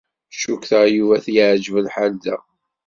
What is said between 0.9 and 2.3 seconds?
Yuba ad t-yeɛjeb lḥal